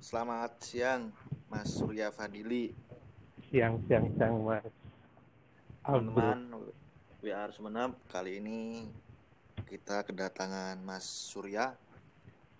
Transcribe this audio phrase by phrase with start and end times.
[0.00, 1.12] Selamat siang,
[1.52, 2.72] Mas Surya Fadili.
[3.52, 4.64] Siang, siang, siang, Mas.
[5.84, 6.56] Teman-teman,
[7.20, 7.92] we are Sumeneb.
[8.08, 8.88] Kali ini
[9.68, 11.76] kita kedatangan Mas Surya,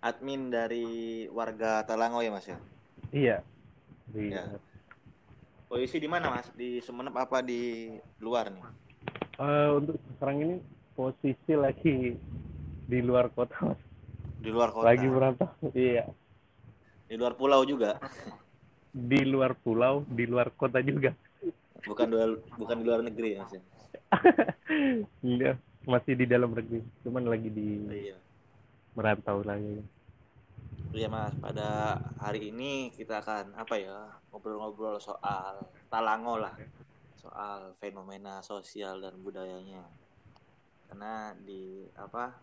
[0.05, 2.61] admin dari warga Talango ya, Mas ya?
[3.09, 3.37] Iya.
[4.05, 4.45] Di, Ya.
[5.65, 6.53] Posisi di mana, Mas?
[6.53, 8.65] Di Sumeneb apa di luar nih?
[9.41, 10.57] Eh, untuk sekarang ini
[10.93, 12.21] posisi lagi
[12.85, 13.81] di luar kota, Mas.
[14.45, 14.93] Di luar kota.
[14.93, 15.49] Lagi merantau.
[15.73, 16.05] Iya.
[17.11, 17.99] Di luar pulau juga.
[18.95, 21.11] Di luar pulau, di luar kota juga.
[21.83, 23.63] Bukan di luar, bukan di luar negeri, Mas ya?
[25.27, 25.59] Iya,
[25.91, 26.79] masih di dalam negeri.
[27.03, 28.15] Cuman lagi di Iya.
[28.95, 29.83] merantau lagi.
[30.95, 36.55] Iya mas, pada hari ini kita akan apa ya ngobrol-ngobrol soal Talango lah,
[37.19, 39.83] soal fenomena sosial dan budayanya.
[40.87, 42.35] Karena di apa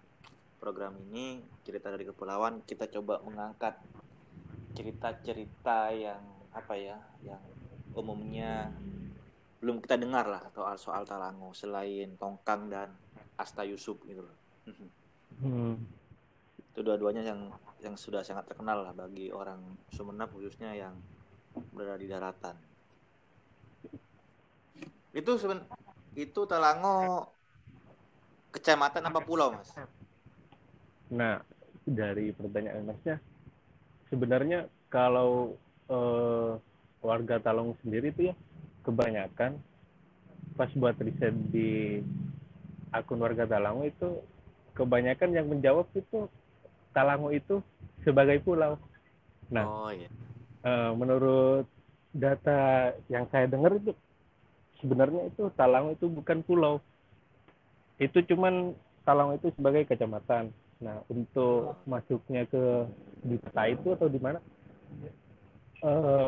[0.59, 3.79] program ini cerita dari kepulauan kita coba mengangkat
[4.77, 6.21] cerita-cerita yang
[6.53, 7.41] apa ya, yang
[7.97, 8.69] umumnya
[9.57, 12.93] belum kita dengar lah soal soal Talango selain Tongkang dan
[13.41, 14.37] Asta Yusuf gitu loh.
[15.41, 15.81] Hmm.
[16.73, 17.49] itu dua-duanya yang
[17.81, 19.57] yang sudah sangat terkenal lah bagi orang
[19.89, 20.93] Sumeneb khususnya yang
[21.73, 22.55] berada di daratan.
[25.09, 25.65] Itu seben
[26.13, 27.33] itu Talango
[28.53, 29.73] kecamatan apa pulau, Mas?
[31.13, 31.41] Nah,
[31.85, 33.17] dari pertanyaan Masnya,
[34.09, 35.55] sebenarnya kalau
[35.91, 36.51] eh,
[37.03, 38.35] warga Talong sendiri itu ya
[38.83, 39.59] kebanyakan
[40.57, 42.01] pas buat riset di
[42.89, 44.23] akun warga Talango itu
[44.73, 46.25] kebanyakan yang menjawab itu
[46.95, 47.61] Talango itu
[48.01, 48.79] sebagai pulau.
[49.53, 50.09] Nah, Oh iya.
[50.65, 51.67] eh, menurut
[52.15, 53.93] data yang saya dengar itu
[54.81, 56.81] sebenarnya itu Talango itu bukan pulau.
[58.01, 58.73] Itu cuman
[59.05, 60.49] Talango itu sebagai kecamatan.
[60.85, 62.63] Nah, untuk masuknya ke
[63.25, 64.39] di peta itu atau di mana?
[65.77, 66.27] Eh,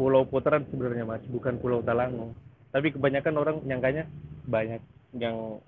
[0.00, 2.32] pulau Putaran sebenarnya Mas, bukan Pulau Talango.
[2.72, 4.04] Tapi kebanyakan orang nyangkanya
[4.48, 4.80] banyak
[5.16, 5.60] yang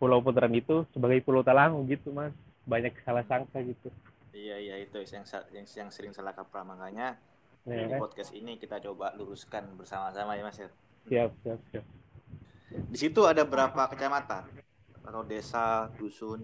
[0.00, 2.32] Pulau Putaran itu sebagai Pulau Talango gitu Mas.
[2.66, 3.88] Banyak salah sangka gitu.
[4.36, 5.24] Iya iya itu yang
[5.56, 7.16] yang, yang sering salah kaprah makanya
[7.66, 7.98] Ya, di kan?
[7.98, 10.70] podcast ini kita coba luruskan bersama-sama ya, Mas ya.
[11.08, 11.84] Siap, siap, siap.
[12.92, 14.44] Di situ ada berapa kecamatan
[15.06, 16.40] atau desa, dusun?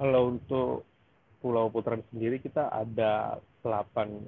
[0.00, 0.88] Kalau untuk
[1.44, 4.24] Pulau Putaran sendiri kita ada 8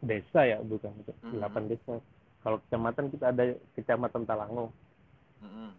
[0.00, 0.96] desa ya, bukan
[1.28, 1.36] Mhm.
[1.36, 2.00] 8 desa.
[2.40, 3.44] Kalau kecamatan kita ada
[3.76, 4.72] Kecamatan Talango.
[5.44, 5.70] Mm-mm.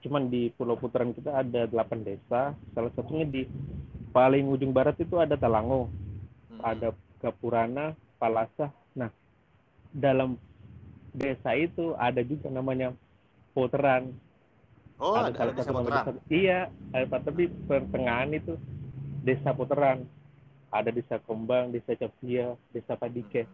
[0.00, 2.54] Cuman di Pulau Putaran kita ada 8 desa.
[2.72, 3.44] Salah satunya di
[4.14, 6.62] paling ujung barat itu ada Talango, Mm-mm.
[6.62, 8.72] ada Gapurana, Palasa.
[8.96, 9.10] Nah,
[9.92, 10.38] dalam
[11.12, 12.94] desa itu ada juga namanya
[13.52, 14.14] Putaran.
[15.00, 16.04] Oh, ada, ada desa Putaran.
[16.04, 16.58] desa- Iya,
[16.92, 18.52] ada tapi pertengahan itu
[19.24, 20.04] desa Putaran.
[20.70, 23.48] Ada desa Kembang, desa Capia, desa Padike.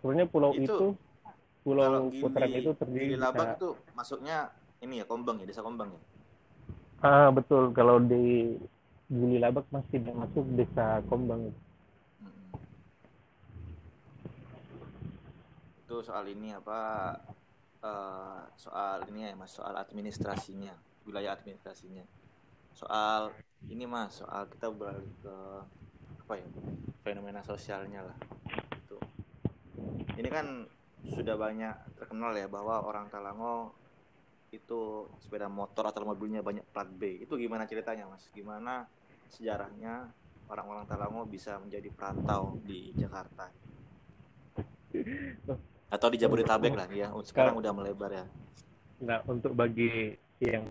[0.00, 0.86] Sebenarnya pulau Itu, itu,
[1.60, 4.36] pulau Gili, Putaran itu terdiri Labak bisa- itu masuknya
[4.80, 6.00] ini ya Kombang ya, desa Kombang ya.
[7.02, 7.74] Ah, betul.
[7.74, 8.56] Kalau di
[9.10, 11.50] Gili Labak masih masuk desa Kombang.
[12.22, 12.48] Mm-mm.
[15.84, 17.12] Itu soal ini apa
[17.86, 20.74] eh, soal ini ya Mas, soal administrasinya,
[21.06, 22.04] wilayah administrasinya.
[22.74, 23.32] Soal
[23.70, 25.36] ini Mas, soal kita beralih ke
[26.26, 26.48] apa ya?
[27.06, 28.18] fenomena sosialnya lah.
[28.74, 28.98] Itu.
[30.18, 30.66] Ini kan
[31.06, 33.70] sudah banyak terkenal ya bahwa orang Talango
[34.50, 37.22] itu sepeda motor atau mobilnya banyak plat B.
[37.22, 38.26] Itu gimana ceritanya, Mas?
[38.34, 38.90] Gimana
[39.30, 40.10] sejarahnya
[40.50, 43.46] orang-orang Talango bisa menjadi perantau di Jakarta?
[45.90, 47.08] Atau di Jabodetabek lah ya.
[47.22, 48.24] Sekarang udah melebar ya.
[49.02, 50.68] Nah, untuk bagi yang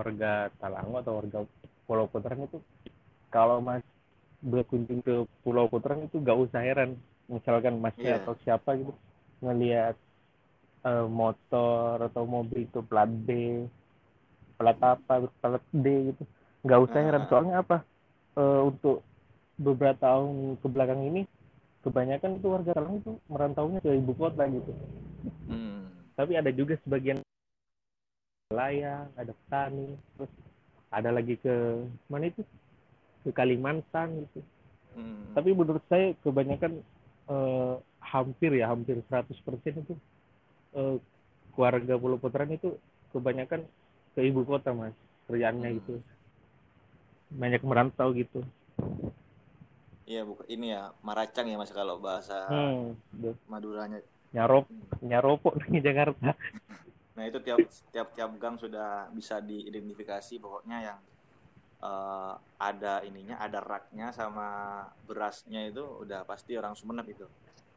[0.00, 1.38] warga Talango atau warga
[1.84, 2.58] Pulau Putaran itu,
[3.28, 3.84] kalau Mas
[4.40, 6.96] berkunjung ke Pulau Putaran itu gak usah heran.
[7.30, 8.20] Misalkan Masnya Iya.
[8.24, 8.90] atau siapa gitu
[9.40, 9.94] ngelihat
[10.80, 13.62] eh, motor atau mobil itu plat B,
[14.56, 16.22] plat apa, plat D gitu.
[16.64, 17.22] Nggak usah heran.
[17.24, 17.28] Ah.
[17.28, 17.76] Soalnya apa?
[18.40, 19.04] Eh, untuk
[19.60, 21.28] beberapa tahun ke belakang ini,
[21.80, 24.72] kebanyakan itu warga Talango itu merantaunya ke ibu kota gitu
[25.50, 25.88] Hmm.
[26.16, 27.20] tapi ada juga sebagian
[28.50, 30.32] nelayan, ada petani, terus
[30.90, 31.54] ada lagi ke
[32.10, 32.42] mana itu
[33.22, 34.40] ke Kalimantan gitu.
[34.98, 35.30] Hmm.
[35.38, 36.82] Tapi menurut saya kebanyakan
[37.30, 39.94] eh, hampir ya hampir 100% itu
[40.74, 40.96] eh,
[41.54, 42.74] keluarga Pulau Putaran itu
[43.14, 43.62] kebanyakan
[44.18, 44.96] ke ibu kota mas
[45.30, 45.78] kerjaannya Hmm.
[45.78, 45.94] gitu
[47.30, 48.42] banyak merantau gitu.
[50.10, 53.34] Iya, bukan ini ya, maracang ya Mas kalau bahasa Hmm, udah.
[53.46, 54.02] Maduranya.
[54.30, 54.66] nyarop
[55.02, 56.34] nyaropok di Jakarta.
[57.14, 57.62] Nah, itu tiap
[57.94, 60.98] tiap tiap gang sudah bisa diidentifikasi pokoknya yang
[61.82, 67.26] uh, ada ininya, ada raknya sama berasnya itu udah pasti orang Sumeneb itu.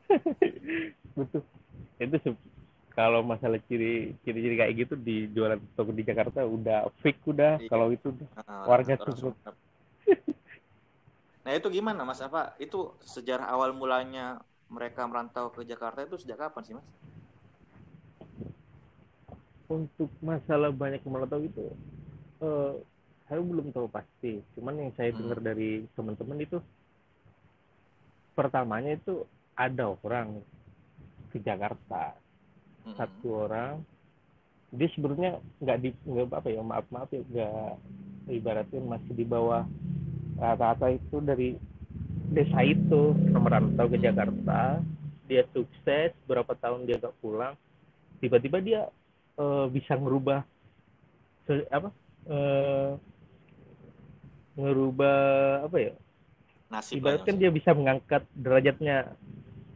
[1.18, 1.42] Betul.
[2.02, 2.18] Itu
[2.94, 7.70] kalau masalah ciri ciri-ciri kayak gitu di jualan toko di Jakarta udah fix udah iya.
[7.70, 8.10] kalau itu
[8.42, 9.54] uh, warga Sumeneb.
[11.44, 12.56] nah itu gimana Mas apa?
[12.58, 14.40] Itu sejarah awal mulanya
[14.72, 16.88] mereka merantau ke Jakarta itu sejak kapan sih Mas?
[19.74, 21.72] untuk masalah banyak merantau itu
[22.44, 22.78] uh,
[23.26, 25.20] saya belum tahu pasti cuman yang saya hmm.
[25.24, 26.58] dengar dari teman-teman itu
[28.38, 29.24] pertamanya itu
[29.58, 30.42] ada orang
[31.34, 32.14] ke Jakarta
[32.86, 32.96] hmm.
[33.00, 33.82] satu orang
[34.74, 37.74] dia sebenarnya nggak di nggak apa ya maaf maaf ya nggak
[38.34, 39.64] ibaratnya masih di bawah
[40.40, 41.56] rata-rata itu dari
[42.34, 44.82] desa itu merantau ke Jakarta.
[45.30, 47.56] Dia sukses berapa tahun dia gak pulang
[48.24, 48.82] tiba-tiba dia
[49.36, 50.48] uh, bisa merubah
[51.44, 51.92] se, apa
[52.32, 52.96] uh,
[54.56, 55.20] ngerubah
[55.68, 55.94] apa ya
[56.72, 59.12] Nasib ibaratkan dia bisa mengangkat derajatnya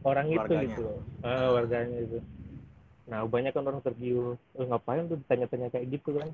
[0.00, 0.48] orang warganya.
[0.48, 0.98] itu gitu loh.
[1.20, 2.18] Uh, warganya itu.
[3.06, 4.34] Nah banyak kan orang tergiur.
[4.56, 6.28] Eh, ngapain tuh ditanya-tanya kayak gitu kan?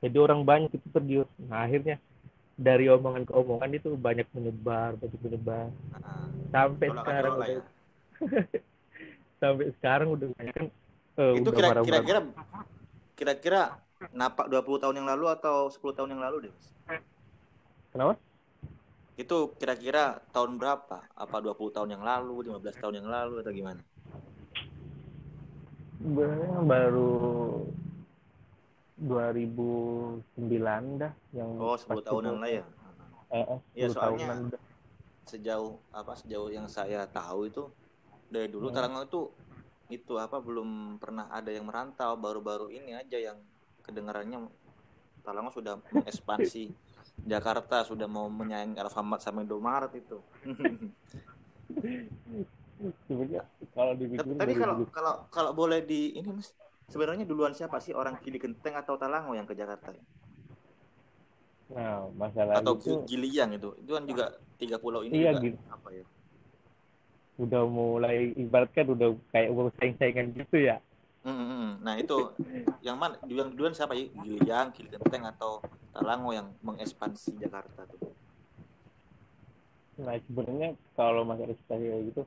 [0.00, 1.26] Jadi orang banyak itu tergiur.
[1.46, 2.02] Nah akhirnya
[2.60, 5.72] dari omongan ke omongan itu banyak menyebar banyak menyebar.
[5.72, 7.62] Nah, sampai sekarang udah ya.
[9.40, 10.66] sampai sekarang udah banyak kan
[11.16, 12.20] uh, itu kira-kira
[13.16, 13.62] kira-kira
[14.12, 16.54] napak 20 tahun yang lalu atau 10 tahun yang lalu deh
[17.96, 18.20] kenapa?
[19.16, 21.04] Itu kira-kira tahun berapa?
[21.12, 23.80] Apa 20 tahun yang lalu 15 tahun yang lalu atau gimana?
[26.64, 27.12] Baru
[29.00, 32.64] 2009 dah yang oh 10 tahun yang lalu ya?
[33.30, 34.52] Eh, eh, ya soalnya
[35.24, 37.64] sejauh apa sejauh yang saya tahu itu
[38.28, 38.76] dari dulu hmm.
[38.76, 39.22] Tarangan itu
[39.90, 42.14] itu apa belum pernah ada yang merantau.
[42.14, 43.42] Baru-baru ini aja yang
[43.82, 44.46] kedengarannya
[45.24, 46.70] Talango sudah mengekspansi
[47.32, 50.18] Jakarta sudah mau menyayangi Alfamart sama Indomaret itu.
[53.76, 53.92] kalau
[54.40, 56.56] tapi kalau kalau kalau boleh di ini mas
[56.90, 59.94] sebenarnya duluan siapa sih orang Kili Genteng atau Talango yang ke Jakarta
[61.70, 65.58] Nah, masalah atau itu Giliang itu, itu kan juga tiga pulau ini iya, juga, gitu.
[65.70, 66.04] apa ya?
[67.40, 70.76] udah mulai ibaratkan udah kayak uang saing-saingan gitu ya.
[71.22, 72.36] Hmm, nah itu
[72.86, 74.10] yang mana yang duluan siapa ya?
[74.10, 75.62] Giliang, Gili Genteng atau
[75.94, 78.12] Talango yang mengekspansi Jakarta tuh?
[80.02, 82.22] Nah sebenarnya kalau masalah kayak gitu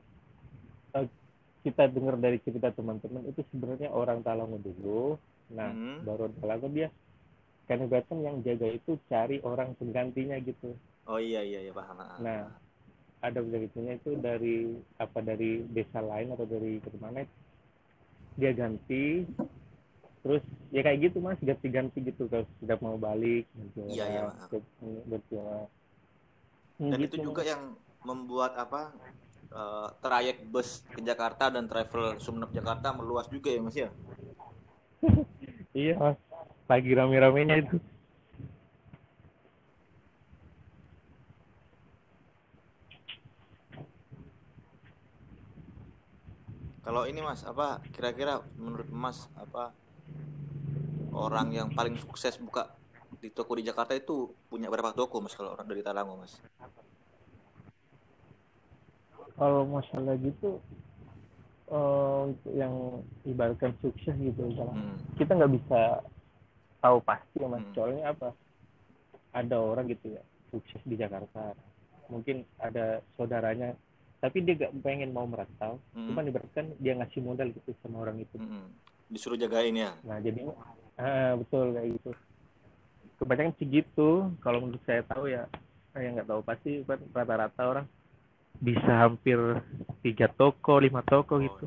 [1.64, 5.16] kita dengar dari cerita teman-teman itu sebenarnya orang Talango dulu,
[5.48, 6.04] nah hmm.
[6.04, 6.92] baru Talango dia
[7.64, 10.76] kan ibaratkan yang jaga itu cari orang penggantinya gitu.
[11.08, 11.96] Oh iya iya iya paham.
[12.20, 12.52] Nah
[13.24, 17.24] ada begitunya itu dari apa dari desa lain atau dari ke mana
[18.36, 19.24] dia ganti
[20.20, 24.22] terus ya kayak gitu mas ganti-ganti gitu kalau sudah mau balik gitu iya iya
[26.74, 27.50] dan gitu, itu juga mas.
[27.54, 27.62] yang
[28.04, 28.92] membuat apa
[29.54, 33.88] uh, trayek bus ke Jakarta dan travel Sumeneb Jakarta meluas juga ya mas ya?
[35.74, 36.18] Iya mas.
[36.70, 37.76] Lagi rame-ramenya itu.
[46.84, 49.72] Kalau ini Mas, apa kira-kira menurut Mas apa
[51.16, 52.76] orang yang paling sukses buka
[53.24, 56.36] di toko di Jakarta itu punya berapa toko Mas kalau orang dari Talango Mas?
[59.34, 60.62] Kalau masalah gitu
[61.72, 65.18] uh, yang ibaratkan sukses gitu hmm.
[65.18, 66.06] kita nggak bisa
[66.78, 67.64] tahu pasti ya Mas.
[67.66, 67.74] Hmm.
[67.74, 68.28] Soalnya apa?
[69.34, 70.22] Ada orang gitu ya
[70.54, 71.56] sukses di Jakarta.
[72.06, 73.74] Mungkin ada saudaranya
[74.24, 76.08] tapi dia gak pengen mau merantau mm.
[76.08, 78.72] cuma ibaratkan dia ngasih modal gitu sama orang itu mm.
[79.12, 80.48] disuruh jagain ya nah jadi
[80.96, 82.10] ah, betul kayak gitu
[83.20, 85.44] kebanyakan sih gitu kalau menurut saya tahu ya
[85.92, 87.86] saya nggak tahu pasti kan rata-rata orang
[88.62, 89.38] bisa hampir
[90.04, 91.66] tiga toko lima toko gitu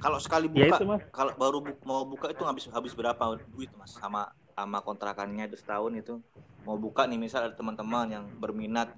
[0.00, 1.02] kalau sekali ya buka ya itu, mas.
[1.12, 3.20] kalau baru bu mau buka itu habis habis berapa
[3.52, 6.14] duit mas sama sama kontrakannya itu setahun itu
[6.64, 8.92] mau buka nih misal ada teman-teman yang berminat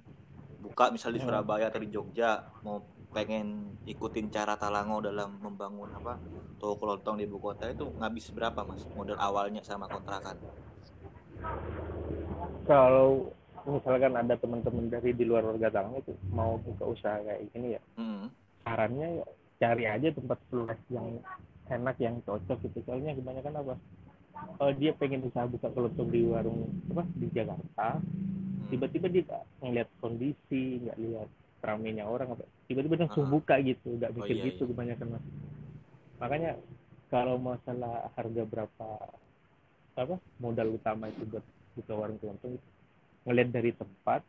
[0.63, 1.27] buka misal di hmm.
[1.27, 6.17] Surabaya atau di Jogja mau pengen ikutin cara Talango dalam membangun apa
[6.57, 10.39] toko kelontong di ibu kota itu ngabis berapa mas modal awalnya sama kontrakan
[12.65, 13.29] kalau
[13.67, 17.81] misalkan ada teman-teman dari di luar warga Talango itu mau buka usaha kayak gini ya
[17.95, 18.25] hmm.
[18.67, 19.25] sarannya ya
[19.63, 21.23] cari aja tempat luas yang
[21.71, 23.75] enak yang cocok gitu soalnya kebanyakan apa
[24.59, 28.03] kalau dia pengen usaha buka kelontong di warung apa di Jakarta
[28.67, 31.29] tiba-tiba dia nggak ngeliat kondisi nggak lihat
[31.63, 33.35] ramenya orang apa tiba-tiba langsung uh-huh.
[33.39, 34.69] buka gitu nggak oh, mikir oh, iya, gitu iya.
[34.75, 35.25] kebanyakan mas
[36.19, 36.51] makanya
[37.07, 38.89] kalau masalah harga berapa
[39.93, 41.45] apa modal utama itu buat
[41.77, 42.67] buka warung kelontong itu
[43.23, 44.21] ngeliat dari tempat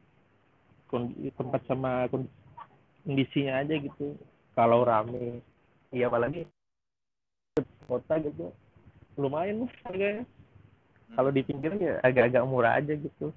[1.34, 4.14] tempat sama kondisinya aja gitu.
[4.54, 5.42] Kalau rame
[5.90, 6.46] iya apalagi
[7.90, 8.54] kota gitu
[9.18, 10.22] lumayan harganya.
[11.14, 13.30] Kalau di pinggir ya agak-agak murah aja gitu.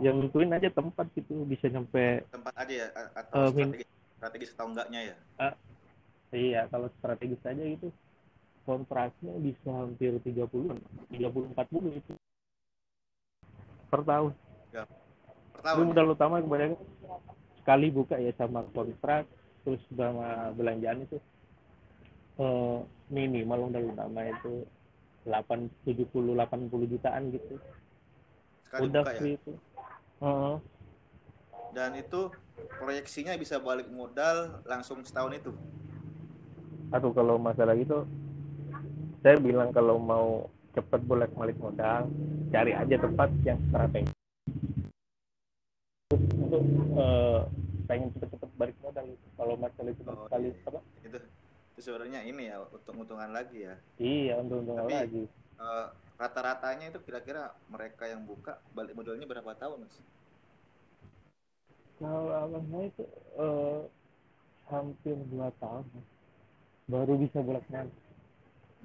[0.00, 3.84] Yang tentuin aja tempat gitu bisa nyampe tempat aja ya atau Eh, min- strategi
[4.16, 5.16] strategis atau enggaknya ya?
[6.36, 7.88] Iya kalau strategis aja gitu.
[8.66, 10.74] Kontraknya bisa hampir 30
[11.12, 12.12] 30 40 itu
[13.90, 14.32] per tahun
[15.52, 15.88] per Itu tahun ya?
[15.90, 16.76] modal utama kebanyakan
[17.60, 19.26] sekali buka ya sama kontrak
[19.64, 21.18] terus sama belanjaan itu
[22.38, 22.78] eh,
[23.10, 24.66] minimal modal utama itu
[25.26, 26.06] 8 70
[26.38, 27.58] 80 jutaan gitu.
[28.66, 29.52] sekali Udah buka ya itu.
[30.22, 30.56] Heeh.
[31.76, 32.32] dan itu
[32.80, 35.52] proyeksinya bisa balik modal langsung setahun itu
[36.94, 38.06] Aduh kalau masalah itu
[39.20, 42.04] saya bilang kalau mau cepat bolak balik modal
[42.52, 44.12] cari aja tempat yang strategi
[46.12, 46.62] untuk
[46.94, 47.40] eh,
[47.86, 50.68] pengen cepet-cepet balik modal kalau masalah itu Oh, sekali iya.
[50.68, 51.16] apa itu
[51.72, 55.24] itu sebenarnya ini ya untung-untungan lagi ya iya untung-untung Tapi- lagi
[55.56, 55.86] Eh,
[56.20, 59.96] rata-ratanya itu kira-kira mereka yang buka balik modalnya berapa tahun mas?
[61.96, 63.04] Kalau abang saya itu
[63.40, 63.80] eh,
[64.68, 65.88] hampir dua tahun
[66.86, 67.96] baru bisa bolak balik.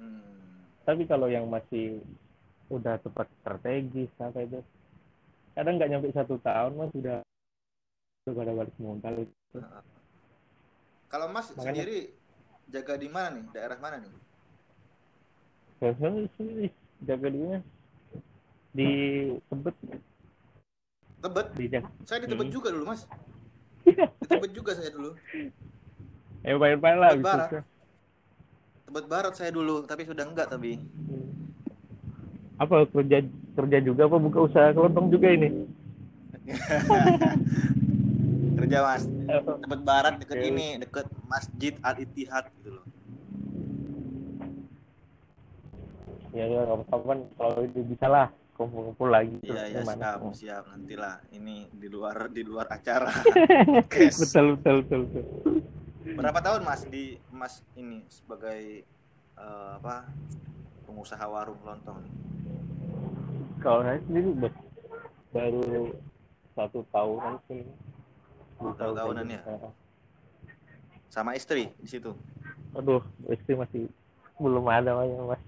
[0.00, 0.51] Hmm.
[0.82, 2.02] Tapi kalau yang masih
[2.66, 4.58] udah tepat strategis apa itu,
[5.54, 7.18] kadang nggak nyampe satu tahun mas sudah
[8.22, 9.58] udah pada balik modal itu.
[11.06, 11.98] Kalau mas Makanya- sendiri
[12.66, 13.44] jaga di mana nih?
[13.52, 14.12] Daerah mana nih?
[15.78, 16.22] Biasanya
[17.02, 17.56] jaga dia
[18.72, 18.88] di
[19.50, 19.76] Tebet
[21.22, 21.46] Tebet.
[21.54, 21.66] di.
[22.02, 22.56] Saya di Tebet Hmm.
[22.56, 23.06] juga dulu mas.
[23.84, 23.92] Di
[24.26, 25.14] Tebet juga saya dulu.
[26.42, 27.62] Eh main-main lah bisa.
[28.92, 30.76] Tebet Barat saya dulu, tapi sudah enggak tapi.
[32.60, 33.24] Apa kerja
[33.56, 35.64] kerja juga apa buka usaha kelontong juga ini?
[38.60, 39.08] Kerja mas.
[39.64, 40.44] Tebet Barat deket Oke.
[40.44, 42.84] ini, deket Masjid Al Ittihad gitu loh.
[46.36, 46.60] Ya ya
[46.92, 48.28] kapan kalau itu bisa lah
[48.60, 49.40] kumpul-kumpul lagi.
[49.40, 50.20] Iya iya Gimana?
[50.20, 51.16] siap siap nantilah.
[51.32, 53.08] Ini di luar di luar acara.
[53.88, 55.24] Betul betul betul betul.
[56.02, 58.82] Berapa tahun mas di mas ini sebagai
[59.38, 60.02] eh, apa
[60.86, 62.02] pengusaha warung lontong?
[63.62, 64.62] Kalau saya sendiri ba-
[65.30, 65.62] baru
[66.58, 67.62] satu tahunan sih.
[68.58, 69.40] Satu tahun tahunan ya?
[71.12, 72.10] Sama istri di situ.
[72.74, 73.86] Aduh, istri masih
[74.40, 75.42] belum ada mas.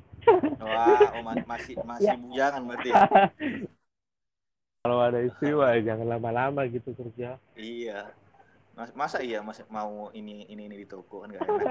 [0.63, 2.15] Wah, oh, ma- masih masih Ya.
[2.23, 2.89] bujangan berarti.
[2.95, 3.03] ya?
[4.85, 7.41] Kalau ada istri wah jangan lama-lama gitu kerja.
[7.57, 8.15] Iya.
[8.75, 11.69] Mas, masa iya mas mau ini ini ini di toko kan gak enak.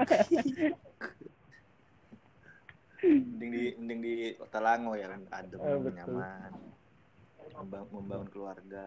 [3.04, 4.14] mending di mending di
[4.48, 5.92] Talango ya kan adem Eh, betul.
[6.00, 6.52] nyaman.
[7.54, 8.86] Membangun, membangun keluarga.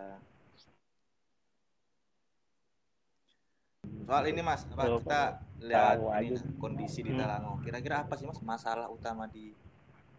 [4.07, 5.21] Soal ini mas, apa, Betul, kita
[5.69, 7.19] lihat ini, kondisi di Hmm.
[7.21, 7.53] Talango.
[7.61, 9.53] Kira-kira apa sih mas masalah utama di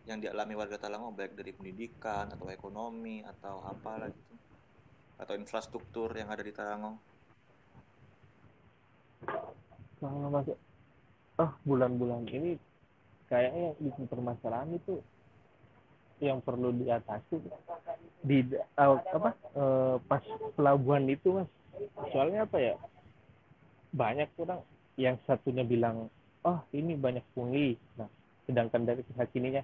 [0.08, 4.34] yang dialami warga Talango baik dari pendidikan atau ekonomi atau apalah gitu
[5.18, 6.92] atau infrastruktur yang ada di Talango?
[9.98, 10.56] Kalau masuk.
[11.38, 12.58] Oh bulan-bulan ini
[13.30, 14.98] kayaknya yang bikin permasalahan itu
[16.18, 17.38] yang perlu diatasi.
[18.26, 20.22] Di eh, apa eh, pas
[20.58, 21.50] pelabuhan itu mas.
[22.10, 22.74] Soalnya apa ya?
[23.94, 24.60] Banyak orang
[24.98, 26.10] yang satunya bilang
[26.42, 27.78] oh ini banyak pungli.
[27.94, 28.10] Nah
[28.50, 29.62] sedangkan dari pihak ininya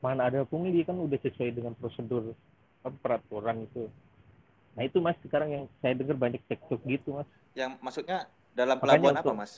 [0.00, 0.80] mana ada pungli?
[0.84, 2.32] Kan udah sesuai dengan prosedur
[2.80, 3.92] apa, peraturan itu.
[4.72, 7.28] Nah itu mas sekarang yang saya dengar banyak cekcok gitu mas.
[7.52, 8.24] Yang maksudnya
[8.56, 9.52] dalam Makanya pelabuhan apa untuk- mas?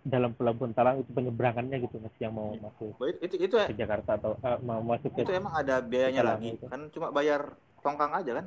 [0.00, 4.16] Dalam pelabuhan Talang itu penyeberangannya gitu mas yang mau masuk Oh, itu itu ke Jakarta
[4.16, 6.64] atau eh, mau masuk ke itu emang ada biayanya lagi itu.
[6.66, 7.52] kan cuma bayar
[7.84, 8.46] tongkang aja kan?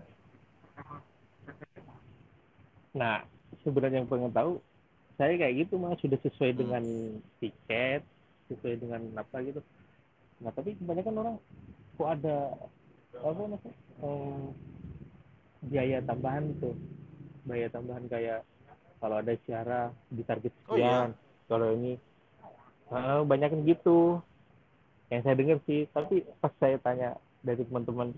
[2.94, 3.26] nah
[3.62, 4.62] sebenarnya yang pengen tahu
[5.14, 6.60] saya kayak gitu mas sudah sesuai Hmm.
[6.62, 6.84] dengan
[7.38, 8.02] tiket
[8.50, 9.62] sesuai dengan apa gitu
[10.42, 11.36] nah tapi kebanyakan orang
[11.96, 12.38] kok ada
[13.14, 14.42] apa maksudnya em,
[15.64, 16.70] biaya tambahan gitu
[17.46, 18.42] biaya tambahan kayak
[19.04, 21.04] kalau ada siara di target Oh, iya.
[21.04, 21.10] sekian
[21.52, 22.00] kalau ini
[22.96, 24.24] eh, banyak yang gitu
[25.12, 28.16] yang saya dengar sih tapi pas saya tanya dari teman-teman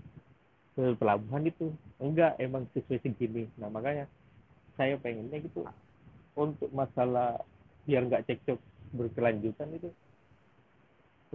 [0.78, 4.06] ke pelabuhan itu enggak emang sesuai segini nah makanya
[4.78, 5.66] saya pengennya gitu
[6.38, 7.42] untuk masalah
[7.82, 8.60] biar nggak cekcok
[8.94, 9.90] berkelanjutan itu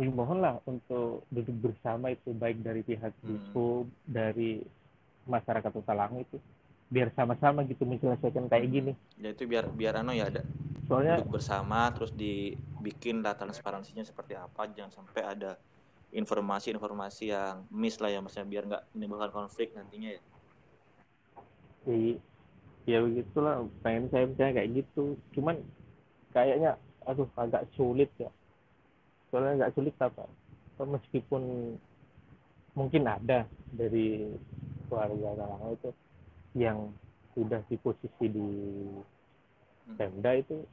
[0.01, 3.85] mohonlah untuk duduk bersama itu baik dari pihak Hmm.
[4.07, 4.63] Dari
[5.27, 6.39] masyarakat Talang itu
[6.91, 8.91] biar sama-sama gitu menyelesaikan kayak gini.
[9.15, 10.43] Ya itu biar biar ano ya ada
[10.91, 14.67] soalnya duduk bersama terus dibikin lah transparansinya seperti apa.
[14.67, 15.55] Jangan sampai ada
[16.11, 20.21] informasi-informasi yang miss lah ya maksudnya biar nggak menimbulkan konflik nantinya ya.
[21.87, 22.19] Iya,
[22.83, 23.63] ya begitulah.
[23.79, 25.15] Pengen saya misalnya kayak gitu.
[25.31, 25.63] Cuman
[26.35, 26.75] kayaknya
[27.07, 28.27] aduh agak sulit ya.
[29.31, 30.27] Soalnya nggak sulit apa?
[30.75, 31.71] Meskipun
[32.75, 34.27] mungkin ada dari
[34.91, 35.89] keluarga Galango itu
[36.55, 36.91] yang
[37.35, 38.49] sudah di posisi di.
[39.91, 40.63] Pemda itu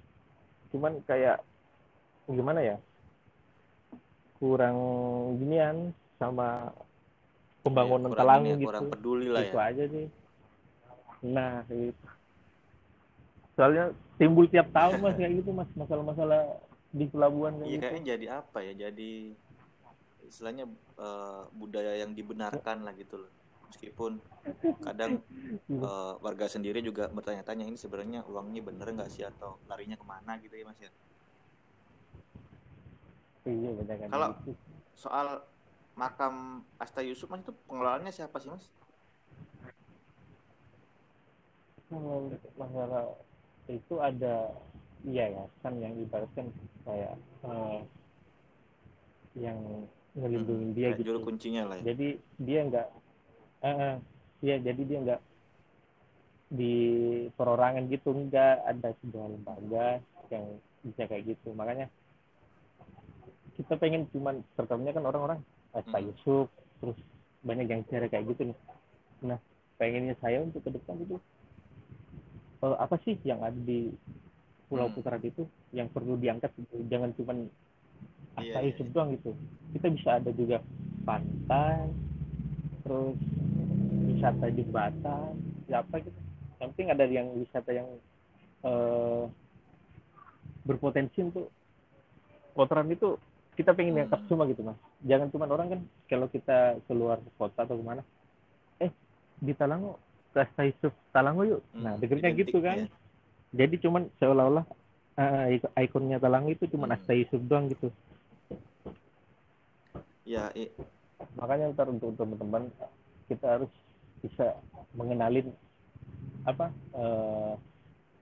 [0.71, 1.43] cuman kayak
[2.31, 2.77] gimana ya?
[4.39, 4.79] Kurang
[5.43, 5.91] ginian
[6.23, 6.71] sama
[7.67, 8.69] pembangunan Iya, kurang talang ya, gitu.
[8.71, 9.69] kurang peduli lah itu ya.
[9.75, 10.07] aja sih.
[11.27, 12.07] Nah itu.
[13.59, 16.63] Soalnya timbul tiap tahun mas kayak gitu mas masalah-masalah
[16.95, 17.83] di pelabuhan kayak iya gitu.
[17.85, 19.13] kayaknya jadi apa ya jadi
[20.25, 20.65] istilahnya
[20.99, 23.33] eh, budaya yang dibenarkan lah gitu loh
[23.69, 24.19] meskipun
[24.81, 25.21] kadang
[25.69, 29.25] eh, warga sendiri juga bertanya-tanya ini sebenarnya uangnya bener nggak sih?
[29.25, 30.41] Atau larinya ke mana?
[30.41, 30.91] gitu ya mas ya.
[33.49, 34.09] Iya kan.
[34.13, 34.35] Kalau-
[34.99, 35.27] soal
[35.95, 38.67] makam Asta Yusuf mas itu pengelolaannya siapa sih mas?
[43.69, 44.53] Itu ada
[45.05, 46.51] yayasan yang ibaratkan
[46.83, 47.79] kayak eh,
[49.39, 49.59] yang
[50.19, 51.21] ngelindungin dia Kayak gitu.
[51.23, 51.95] kuncinya lah ya.
[51.95, 52.09] Jadi
[52.43, 52.87] dia nggak
[53.61, 53.95] eh,
[54.41, 55.21] ya jadi dia nggak
[56.49, 56.75] di
[57.37, 59.87] perorangan gitu nggak ada sebuah lembaga
[60.33, 60.45] yang
[60.81, 61.93] bisa kayak gitu makanya
[63.59, 65.41] kita pengen cuman terutama kan orang-orang
[65.75, 66.09] eh, Pak Hmm.
[66.09, 66.47] Yusuf
[66.81, 66.99] terus
[67.43, 68.59] banyak yang cara kayak gitu nih
[69.19, 69.39] nah
[69.77, 71.17] pengennya saya untuk ke depan itu
[72.63, 73.93] eh, apa sih yang ada di
[74.69, 74.97] Pulau Hmm.
[74.97, 76.81] Putaran itu yang perlu diangkat gitu.
[76.89, 77.37] jangan cuman
[78.39, 78.95] Asta iya, Yusuf iya.
[78.95, 79.31] doang gitu
[79.75, 80.63] kita bisa ada juga
[81.03, 81.91] pantai
[82.87, 83.19] terus
[84.19, 85.31] wisata jembatan
[85.71, 86.19] ya apa gitu
[86.59, 87.87] yang penting ada yang wisata yang
[88.67, 89.23] eh,
[90.67, 91.55] berpotensi untuk
[92.53, 93.15] kotoran itu
[93.55, 93.99] kita pengen Hmm.
[94.03, 98.03] diangkat semua gitu mas jangan cuma orang kan kalau kita keluar kota atau ke mana
[98.83, 98.91] eh
[99.39, 100.03] di Talango
[100.35, 102.87] ke Asta Yusuf Talango yuk nah Hmm, dengernya identik gitu kan ya.
[103.55, 104.67] jadi cuman seolah-olah
[105.55, 106.99] ik- ikonnya Talango itu cuman Hmm.
[106.99, 107.95] Asta Yusuf doang gitu
[110.27, 110.75] ya i-
[111.39, 112.71] makanya ntar untuk teman-teman
[113.27, 113.71] kita harus
[114.23, 114.59] bisa
[114.95, 115.53] mengenalin
[116.47, 117.55] apa eh,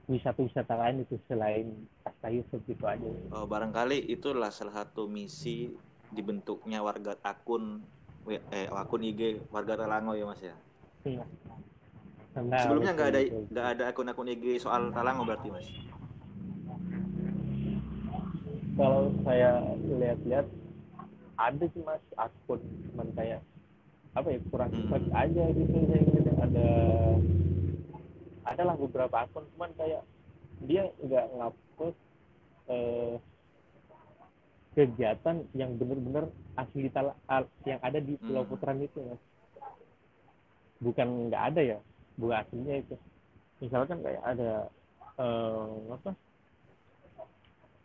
[0.06, 1.66] wisata-wisata lain itu selain
[2.06, 3.06] Asta Yusuf gitu aja.
[3.06, 5.74] Eh, barangkali itulah salah satu misi
[6.10, 7.82] dibentuknya warga akun
[8.26, 10.54] eh akun IG warga Talango ya mas ya?
[12.36, 15.66] Nah, sebelumnya nggak ada nggak ada akun-akun IG soal Talango berarti mas?
[18.76, 20.46] Kalau saya lihat-lihat
[21.38, 22.60] ada sih mas akun
[22.92, 23.40] cuman kayak
[24.16, 24.80] apa ya kurang Hmm.
[24.88, 26.30] cepat aja gitu saya gitu.
[26.40, 26.68] Ada
[28.46, 30.02] adalah beberapa akun cuman kayak
[30.64, 31.94] dia nggak ngupload
[32.66, 33.14] eh,
[34.72, 38.50] kegiatan yang benar-benar asli tala, al- yang ada di Pulau Hmm.
[38.50, 39.20] Putaran itu mas.
[40.80, 41.78] Bukan nggak ada ya
[42.16, 42.96] bukan aslinya itu.
[43.60, 44.50] Misalkan kayak ada
[45.16, 46.10] eh, apa?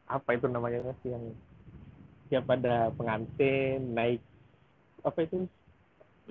[0.08, 1.24] Apa itu namanya mas yang
[2.32, 4.24] tiap ada pengantin naik
[5.04, 5.52] apa itu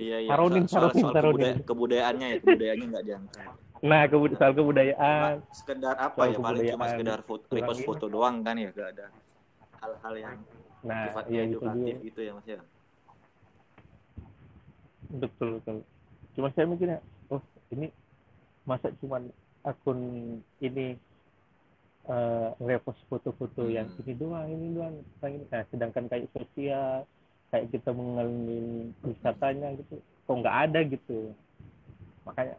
[0.00, 1.36] iya iya Saronin, soal, soal, saronin, soal saronin.
[1.36, 3.44] kebudaya- kebudayaannya ya kebudayaannya nggak diangkat.
[3.80, 5.34] Nah kebud soal kebudayaan.
[5.40, 8.88] Cuma sekedar apa soal ya paling cuma sekedar foto repost foto doang kan ya gak
[8.94, 9.06] ada
[9.78, 10.36] hal-hal yang
[10.80, 12.60] nah sifatnya iya gitu edukatif juga gitu ya mas ya.
[15.10, 15.76] Betul betul.
[16.32, 17.86] Cuma saya mikirnya oh ini
[18.62, 19.28] masa cuman
[19.62, 19.98] akun
[20.58, 20.94] ini
[22.02, 23.74] eh repost foto-foto Hmm.
[23.74, 24.94] yang ini doang ini doang.
[25.20, 27.04] Ini nah sedangkan kayak sosial
[27.50, 31.34] kayak kita mengalami wisatanya gitu kok nggak ada gitu.
[32.22, 32.54] Makanya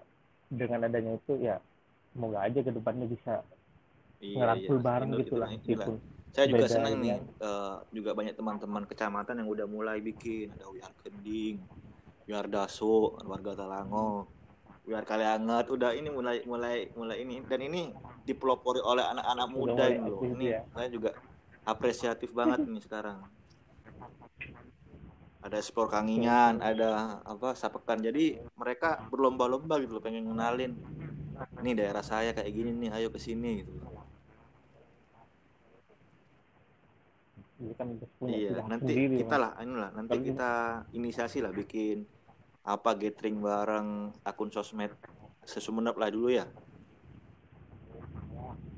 [0.52, 1.56] dengan adanya itu ya
[2.12, 3.40] semoga aja ke depannya bisa
[4.20, 4.84] iya ngerangkul Mas.
[4.84, 5.94] bareng Itu- gitu itu- lah gitu
[6.32, 10.48] saya juga Beda senang nih eh, juga banyak teman-teman kecamatan yang udah mulai bikin.
[10.56, 11.60] Ada Wiar Kending
[12.24, 14.32] Wiar Daso warga Talango
[14.88, 15.68] Wiar Kalianget.
[15.68, 17.44] Udah ini mulai mulai mulai ini.
[17.44, 17.92] Dan ini
[18.24, 20.64] dipelopori oleh anak-anak muda aktif ini ya.
[20.72, 21.12] saya juga
[21.68, 23.28] apresiatif banget nih sekarang
[25.42, 27.98] ada sport kangingan ada apa sapekan.
[27.98, 30.78] Jadi mereka berlomba-lomba gitu loh pengen ngenalin.
[31.62, 33.74] Ini daerah saya kayak gini nih ayo ke sini gitu.
[37.78, 37.94] Kan
[38.26, 40.52] Iya, nanti sendiri, kita lah, inilah nanti Kalau kita
[40.98, 42.10] inisiasi lah bikin
[42.66, 44.94] apa gathering bareng akun sosmed
[45.46, 46.46] sesumenep lah dulu ya.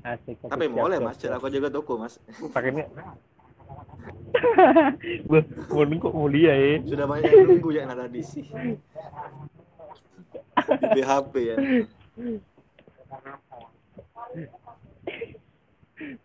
[0.04, 1.36] Asik, asik, Tapi boleh siap, mas, siap.
[1.40, 2.20] aku juga toko mas.
[2.52, 2.84] pakainya
[5.30, 8.44] Mau kok mulia ya Sudah banyak yang nunggu ya nah tadi sih.
[10.54, 11.56] Di BHP ya.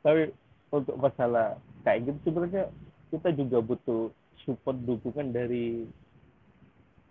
[0.01, 0.33] tapi
[0.73, 2.73] untuk masalah kayak gitu sebenarnya
[3.13, 4.09] kita juga butuh
[4.43, 5.85] support dukungan dari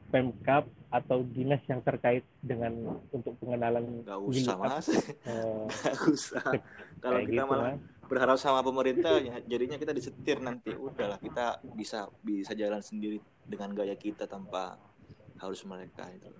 [0.09, 5.05] Pemkap atau dinas yang terkait dengan untuk pengenalan Gak usah mas, eh,
[5.85, 6.45] gak usah.
[7.05, 7.77] Kalau kita gitu, malah.
[8.09, 10.73] Berharap sama pemerintah, ya jadinya kita disetir nanti.
[10.73, 14.81] Udahlah kita bisa bisa jalan sendiri dengan gaya kita tanpa
[15.39, 16.33] harus mereka itu.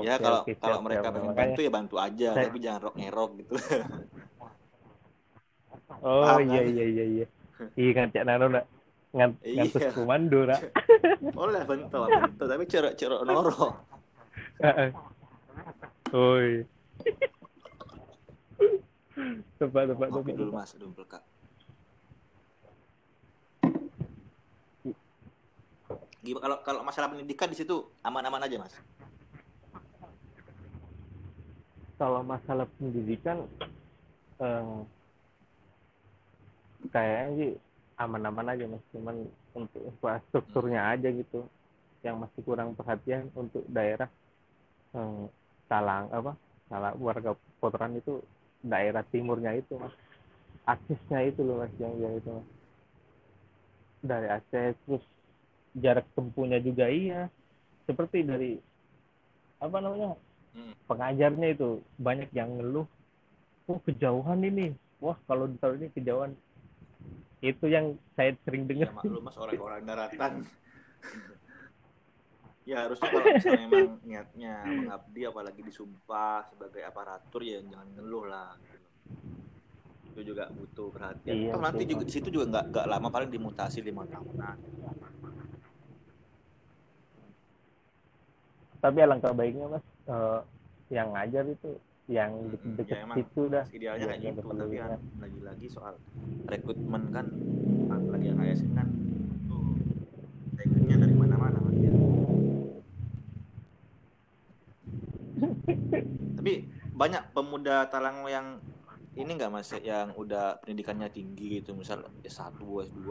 [0.00, 1.14] ya Oke, kalau oke, kalau siap, mereka siap.
[1.14, 3.54] pengen bantu ya bantu aja, Saya- tapi jangan rock ngerok gitu.
[6.00, 6.72] Oh Paham, iya kan?
[6.72, 7.26] iya iya iya.
[7.76, 8.64] Iya kan Cak Nano nak
[9.12, 9.68] ngan Iya.
[9.68, 10.60] ngantus komando nak.
[11.44, 13.68] Oleh bentuk bentuk tapi cerok cerok noro.
[16.16, 16.64] Oi.
[19.60, 20.38] Tepat tepat Kopi tepat.
[20.40, 21.22] dulu mas, dulu kak.
[26.20, 28.74] Gimana kalau kalau masalah pendidikan di situ aman-aman aja mas?
[31.96, 33.44] Kalau masalah pendidikan
[34.40, 34.78] eh,
[36.92, 37.50] kayaknya sih
[37.96, 38.84] aman-aman aja mas.
[38.92, 39.16] Cuman
[39.56, 41.48] untuk infrastrukturnya aja gitu
[42.00, 44.08] yang masih kurang perhatian untuk daerah
[44.96, 45.24] eh,
[45.70, 46.34] Talang apa
[46.66, 48.18] salah warga Potran itu
[48.60, 49.92] daerah timurnya itu mas.
[50.68, 52.48] Aksesnya itu loh mas yang itu mas.
[54.00, 55.04] Dari Aceh terus
[55.76, 57.28] jarak tempuhnya juga iya.
[57.84, 58.52] Seperti dari
[59.60, 60.16] apa namanya
[60.50, 60.74] Hmm.
[60.90, 62.82] pengajarnya itu banyak yang ngeluh
[63.70, 64.74] oh kejauhan ini.
[64.98, 66.34] Wah kalau ditaruh ini kejauhan.
[67.38, 68.90] Itu yang saya sering Ya dengar.
[68.98, 70.32] maklum mas orang-orang daratan.
[72.70, 78.54] ya harusnya kalau misalnya memang niatnya mengabdi apalagi disumpah sebagai aparatur ya jangan ngeluh lah
[78.62, 78.78] gitu.
[80.10, 81.34] itu juga butuh perhatian.
[81.34, 84.56] Iya, Toh nanti juga di situ juga nggak nggak lama paling dimutasi lima tahunan
[88.80, 90.40] tapi alangkah baiknya mas eh,
[90.88, 91.70] yang ngajar itu
[92.10, 93.64] yang Mm-mm, deket-deket ya emang situ dah.
[93.70, 95.94] idealnya kayak gitu tapi kan lagi-lagi soal
[96.48, 97.26] rekrutmen kan
[98.10, 98.88] lagi yang ASN kan
[99.46, 99.76] tuh
[100.56, 101.92] saingannya dari mana-mana ya.
[106.36, 108.60] Tapi banyak pemuda Talang yang
[109.18, 109.70] ini nggak mas?
[109.80, 113.10] Yang udah pendidikannya tinggi gitu misal S1 S2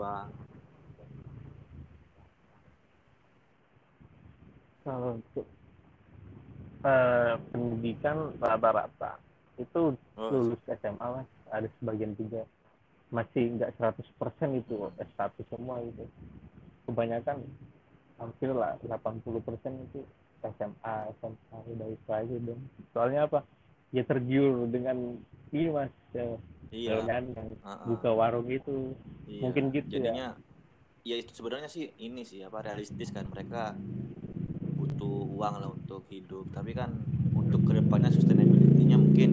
[4.79, 5.45] kalau untuk
[6.87, 9.19] eh, pendidikan rata-rata
[9.59, 11.29] itu oh, lulus SMA mas.
[11.49, 12.45] Ada sebagian juga
[13.09, 16.05] masih nggak 100% itu S1 semua gitu
[16.85, 17.41] kebanyakan
[18.21, 19.33] hampir lah 80%
[19.89, 20.01] itu
[20.43, 22.61] SMA SMA udah itu aja dong
[22.95, 23.39] soalnya apa
[23.89, 25.17] ya tergiur dengan
[25.49, 26.37] ini mas ya,
[26.69, 27.33] iya yang
[27.65, 27.81] ah.
[27.89, 28.93] buka warung itu
[29.29, 29.41] Iya.
[29.45, 30.01] Mungkin gitu ya.
[30.01, 30.27] Jadinya
[31.05, 31.15] ya.
[31.21, 33.77] itu sebenarnya sih ini sih apa realistis kan mereka
[34.73, 36.49] butuh uang lah untuk hidup.
[36.49, 36.97] Tapi kan
[37.37, 39.29] untuk ke depannya sustainability-nya mungkin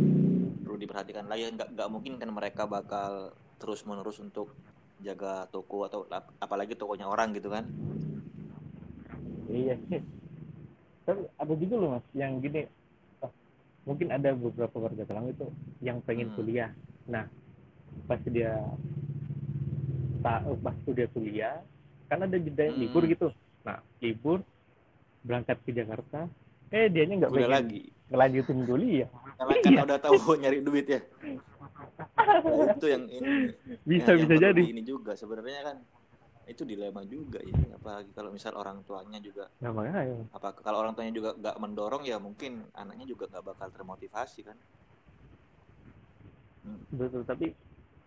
[0.61, 1.49] perlu diperhatikan lagi.
[1.49, 4.53] Nggak nggak mungkin kan mereka bakal terus menerus untuk
[5.01, 7.65] jaga toko atau ap- apalagi tokonya orang gitu kan.
[9.47, 9.79] iya
[11.07, 12.67] tapi ada juga loh mas yang gini
[13.21, 13.31] oh,
[13.85, 15.47] mungkin ada beberapa warga Telang itu
[15.81, 16.37] yang pengen Hmm.
[16.37, 16.71] kuliah
[17.07, 17.25] nah
[18.05, 18.59] pas dia
[20.21, 21.63] tahu pas dia kuliah
[22.07, 22.77] kan ada jeda Hmm.
[22.77, 23.31] libur gitu
[23.63, 24.43] nah libur
[25.23, 26.27] berangkat ke Jakarta
[26.69, 27.83] eh dianya nggak pengen lagi.
[28.07, 29.81] ngelanjutin kuliah Karena kan Iya.
[29.85, 31.01] udah tahu nyari duit ya.
[32.17, 33.53] Nah, itu yang ini
[33.85, 35.77] bisa yang- bisa jadi di ini juga sebenarnya kan
[36.47, 40.95] itu dilema juga ya apalagi kalau misal orang tuanya juga nah makanya apa kalau orang
[40.95, 44.57] tuanya juga nggak mendorong ya mungkin anaknya juga nggak bakal termotivasi kan?
[46.93, 47.55] Betul tapi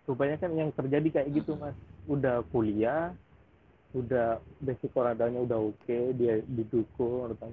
[0.04, 1.76] kebanyakan yang terjadi kayak gitu mas.
[2.10, 3.14] Udah kuliah
[3.98, 7.50] udah basic oradanya udah oke dia didukung atau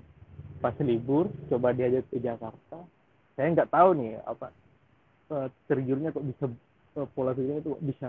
[0.61, 2.85] pas libur coba diajak ke Jakarta.
[3.37, 4.53] Saya nggak tahu nih apa
[5.33, 6.45] eh, tergiurnya kok bisa
[7.01, 8.07] eh, pola pikirnya itu kok bisa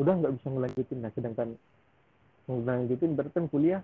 [0.00, 0.98] udah nggak bisa ngelanjutin.
[0.98, 1.48] Nah sedangkan
[2.50, 3.80] ngelanjutin berarti kan kuliah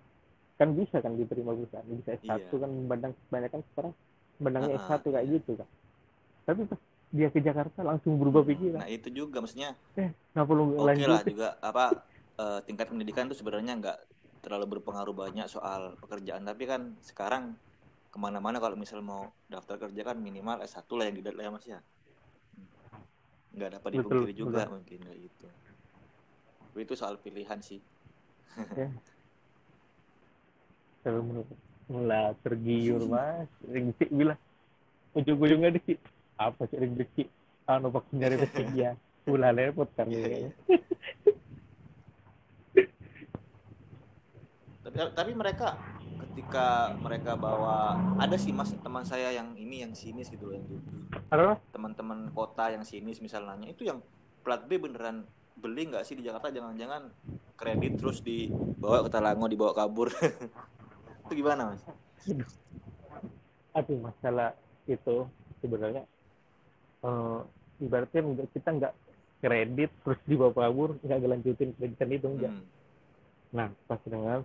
[0.57, 2.49] kan bisa kan diterima perusahaan bisa S1 Iya.
[2.57, 3.93] kan bandang kebanyakan sekarang
[4.37, 5.35] bandangnya Ah, S1 kayak iya.
[5.39, 5.69] gitu kan.
[6.47, 6.81] Tapi pas
[7.13, 8.83] dia ke Jakarta langsung berubah pikiran.
[8.83, 9.77] nah itu juga maksudnya.
[9.95, 11.85] Eh nggak perlu oke lah lanjutin juga apa
[12.37, 13.99] eh, tingkat pendidikan itu sebenarnya nggak
[14.45, 16.43] terlalu berpengaruh banyak soal pekerjaan.
[16.45, 17.57] Tapi kan sekarang
[18.09, 21.51] ke mana-mana kalau misal mau daftar kerja kan minimal S1 lah yang dilihat lah ya
[21.53, 21.81] mas ya.
[23.57, 24.73] Nggak dapat Betul, dipungkiri juga betul.
[24.73, 25.47] mungkin gitu.
[26.77, 27.81] Itu soal pilihan sih
[31.07, 31.49] Kalau menurut
[31.87, 34.39] mulai tergiur mas rezeki bilang
[35.15, 35.95] ujung-ujungnya rezeki
[36.35, 37.25] apa sih rezeki
[37.71, 38.91] anu vaksin nyari rezeki ya
[39.27, 40.51] ulah repot kan kayaknya.
[40.51, 40.51] iya.
[44.83, 45.79] tapi tapi mereka
[46.27, 50.67] ketika mereka bawa ada sih mas teman saya yang ini yang sinis gitu loh yang
[51.71, 54.03] teman-teman kota yang sinis misalnya itu yang
[54.43, 57.09] plat B beneran beli nggak sih di Jakarta jangan-jangan
[57.57, 60.13] kredit terus dibawa ke Talango dibawa kabur
[61.27, 61.83] itu gimana mas
[63.73, 64.53] aduh masalah
[64.85, 65.27] itu
[65.65, 66.05] sebenarnya
[67.03, 67.43] uh,
[67.81, 68.21] ibaratnya
[68.53, 68.95] kita nggak
[69.41, 72.65] kredit terus dibawa kabur nggak gelanjutin kreditan itu enggak hmm.
[73.53, 74.45] nah pas dengar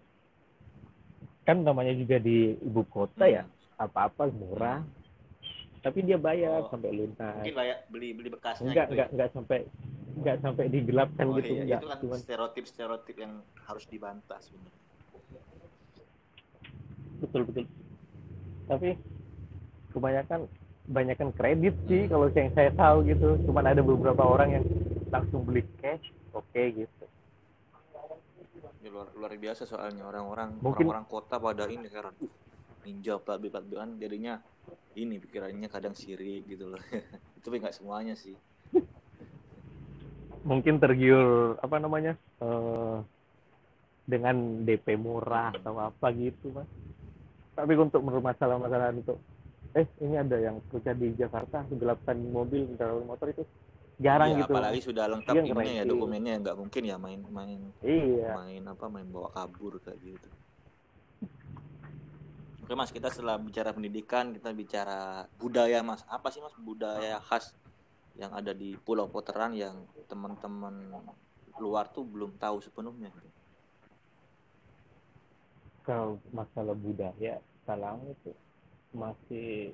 [1.42, 3.52] kan namanya juga di ibu kota ya, hmm.
[3.52, 5.84] ya apa-apa murah hmm.
[5.84, 9.14] tapi dia bayar oh, sampai lunas mungkin kayak beli beli bekasnya enggak gitu enggak ya?
[9.14, 9.60] enggak sampai
[10.22, 11.82] nggak sampai digelapkan oh, gitu iya, enggak.
[11.82, 12.18] Itu kan Cuman...
[12.22, 13.34] stereotip stereotip yang
[13.66, 14.82] harus dibantah sebenarnya.
[17.22, 17.66] Betul betul.
[18.70, 18.90] Tapi
[19.92, 20.40] kebanyakan
[20.86, 22.12] kebanyakan kredit sih hmm.
[22.14, 23.30] kalau yang saya tahu gitu.
[23.50, 24.66] Cuman ada beberapa orang yang
[25.10, 27.06] langsung beli cash, oke okay, gitu.
[28.82, 30.90] Ya, luar luar biasa soalnya orang-orang Mungkin...
[30.90, 32.14] orang-orang kota pada ini heran.
[32.82, 33.62] Ninja plat plat
[34.02, 34.42] jadinya
[34.98, 36.82] ini pikirannya kadang sirik gitu loh.
[37.38, 38.34] itu nggak semuanya sih
[40.42, 43.02] mungkin tergiur apa namanya uh,
[44.06, 46.68] dengan DP murah atau apa gitu mas.
[47.54, 49.22] Tapi untuk masalah-masalah untuk
[49.72, 53.44] eh ini ada yang kerja di Jakarta gelapkan mobil kendaraan motor itu
[54.02, 58.34] jarang ya, gitu apalagi sudah lengkap ininya ya dokumennya nggak mungkin ya main main iya.
[58.34, 60.30] main apa main bawa kabur kayak gitu.
[62.66, 66.02] Oke mas kita setelah bicara pendidikan kita bicara budaya mas.
[66.10, 67.54] Apa sih mas budaya khas
[68.22, 70.94] yang ada di Pulau Poteran yang teman-teman
[71.58, 73.10] luar tuh belum tahu sepenuhnya.
[75.82, 78.32] Kalau masalah budaya Talang itu
[78.94, 79.74] masih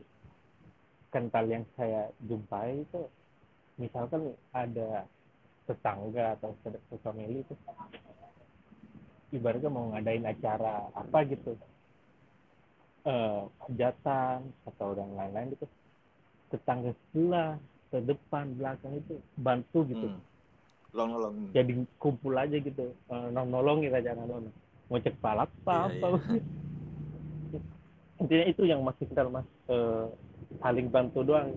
[1.12, 3.02] kental yang saya jumpai itu
[3.76, 5.04] misalkan ada
[5.68, 6.56] tetangga atau
[7.04, 7.56] family itu
[9.36, 11.52] ibaratnya mau ngadain acara apa gitu
[13.08, 15.66] eh hajatan atau dan lain-lain itu
[16.52, 17.56] tetangga sebelah
[17.88, 20.08] ke depan belakang itu bantu gitu.
[20.12, 20.22] Hmm.
[20.96, 21.72] nolong nolong jadi
[22.02, 22.92] kumpul aja gitu.
[23.12, 24.54] Uh, nolong kita jangan nolong.
[24.88, 26.08] Mau cek palap apa yeah, apa.
[27.52, 27.64] yeah.
[28.24, 29.46] intinya itu yang masih kita mas.
[29.70, 30.10] Uh,
[30.64, 31.54] saling bantu doang.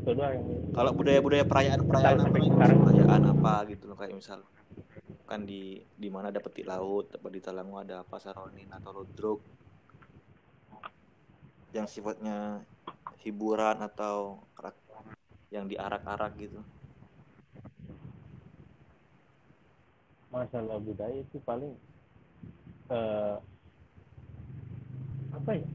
[0.00, 0.46] Itu doang yang
[0.76, 2.78] kalau budaya budaya perayaan perayaan apa sekarang.
[2.84, 4.40] perayaan apa gitu loh kayak misal
[5.30, 9.38] kan di di mana ada peti laut dapat di Talangu ada pasar ronin atau lodrok
[11.70, 12.66] yang sifatnya
[13.22, 14.42] hiburan atau
[15.50, 16.58] yang diarak-arak gitu.
[20.30, 21.74] Masalah budaya itu paling
[22.86, 23.42] uh,
[25.34, 25.68] apa ya?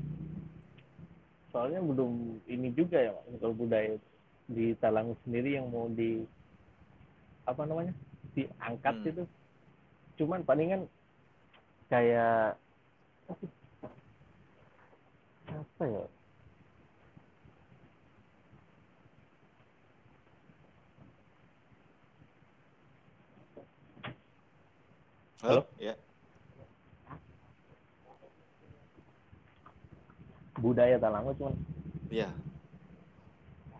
[1.51, 3.99] Soalnya belum ini juga ya kalau budaya
[4.47, 6.23] di Talang sendiri yang mau di
[7.43, 7.91] apa namanya?
[8.31, 9.09] Diangkat hmm.
[9.11, 9.23] itu
[10.15, 10.87] cuman palingan
[11.91, 12.55] kayak
[15.51, 16.03] apa ya
[25.45, 25.61] Halo?
[25.77, 25.93] Ya.
[30.57, 31.53] Budaya Talango cuman.
[32.09, 32.33] Iya.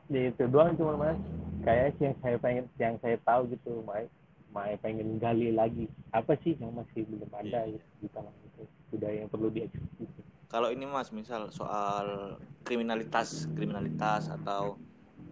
[0.06, 1.18] Di itu doang cuma mas.
[1.66, 4.06] Kayak yang saya pengen, yang saya tahu gitu, Mai,
[4.54, 5.90] Mai pengen gali lagi.
[6.14, 7.82] Apa sih yang masih belum ada ya.
[7.82, 8.64] di Talango itu?
[8.94, 10.22] Budaya yang perlu dieksekusi.
[10.46, 14.78] Kalau ini mas, misal soal kriminalitas, kriminalitas atau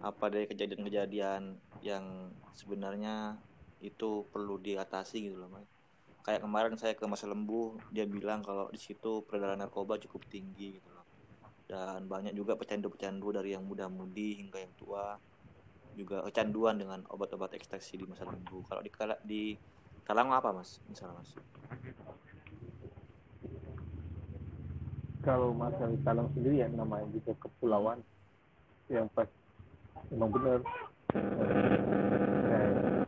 [0.02, 1.54] apa dari kejadian-kejadian
[1.86, 3.38] yang sebenarnya
[3.78, 5.73] itu perlu diatasi gitu loh mas
[6.24, 10.80] kayak kemarin saya ke Mas Lembu dia bilang kalau di situ peredaran narkoba cukup tinggi
[10.80, 11.04] gitu loh.
[11.68, 15.20] Dan banyak juga pecandu-pecandu dari yang muda-mudi hingga yang tua.
[15.94, 18.64] Juga kecanduan dengan obat-obat ekstasi di Masa Lembu.
[18.64, 18.90] Kalau di
[19.28, 19.42] di
[20.04, 20.80] Talang apa mas?
[20.88, 21.30] Misalnya mas?
[25.24, 28.00] Kalau masalah Talang sendiri ya namanya juga kepulauan
[28.88, 29.28] yang pas
[30.12, 30.60] memang benar
[32.52, 33.04] eh,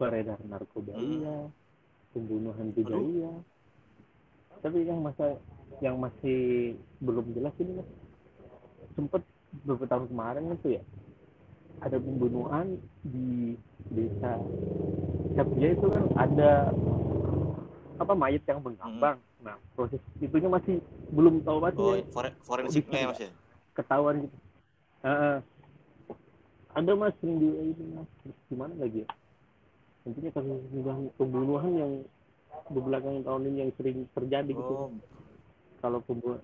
[0.00, 0.96] beredar narkoba.
[0.96, 1.52] Hmm.
[2.12, 3.32] Pembunuhan iya.
[4.62, 5.36] Tapi yang masa
[5.82, 6.72] yang masih
[7.02, 7.88] belum jelas ini mas.
[8.94, 9.24] Sempat
[9.64, 10.82] beberapa tahun kemarin itu ya
[11.82, 13.58] ada pembunuhan di
[13.90, 14.38] desa.
[15.34, 16.70] Capia itu kan ada
[17.98, 19.18] apa mayat yang mengambang.
[19.18, 19.30] Hmm.
[19.42, 20.78] nah proses itunya masih
[21.10, 22.30] belum tahu pasti oh, ya.
[22.46, 23.30] forensiknya ya mas ya?
[23.74, 24.36] Ketahuan gitu.
[25.02, 25.42] Uh,
[26.78, 28.06] ada mas sering di itu mas.
[28.46, 29.08] Gimana lagi ya
[30.02, 30.60] intinya kasus
[31.14, 31.92] pembunuhan yang
[32.70, 34.62] beberapa tahun ini yang sering terjadi gitu.
[34.62, 34.90] oh.
[34.90, 35.08] gitu
[35.82, 36.42] kalau pembunuhan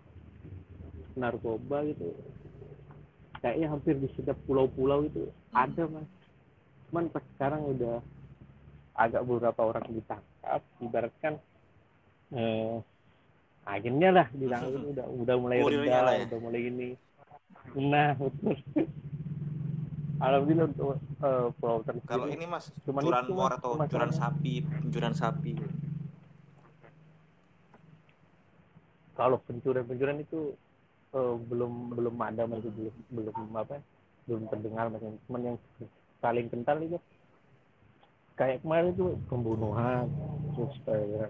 [1.18, 2.14] narkoba gitu
[3.42, 5.54] kayaknya hampir di setiap pulau-pulau itu hmm.
[5.54, 6.08] ada mas
[6.88, 7.96] cuman pas sekarang udah
[8.98, 11.34] agak beberapa orang ditangkap ibaratkan
[12.34, 12.76] eh,
[13.68, 14.62] akhirnya lah bilang
[14.94, 16.24] udah udah mulai rendah ya.
[16.30, 16.88] udah mulai ini
[17.76, 18.56] nah betul
[20.18, 20.86] alhamdulillah untuk
[21.22, 21.48] uh,
[22.06, 22.46] kalau ini.
[22.46, 23.90] mas cuman curan itu, mor atau masalah.
[23.90, 25.52] curan sapi pencuran sapi?
[29.18, 30.54] Kalau pencurian-pencurian itu
[31.14, 33.82] uh, belum belum ada masih belum belum apa ya,
[34.30, 35.56] belum terdengar masih cuman yang
[36.22, 36.98] paling kental itu
[38.38, 40.06] kayak kemarin itu pembunuhan
[40.54, 40.74] terus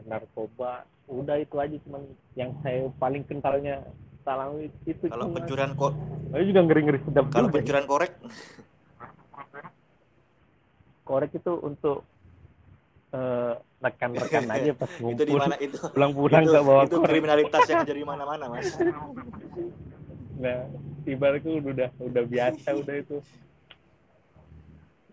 [0.04, 0.84] narkoba.
[1.08, 2.04] Udah itu aja cuman
[2.36, 3.80] yang saya paling kentalnya
[4.28, 5.96] talang itu kalau pencurian kok
[6.28, 7.54] saya juga ngeri ngeri sedap kalau ya.
[7.56, 8.12] pencurian korek?
[11.08, 12.04] Korek itu untuk
[13.16, 15.16] uh, rekan-rekan aja pas ngumpul.
[15.16, 15.54] itu di mana?
[15.56, 18.76] Itu pulang-pulang ke bawah itu kriminalitas yang jadi mana-mana mas.
[20.36, 20.68] Nah
[21.08, 23.16] ibaratku udah udah biasa udah itu.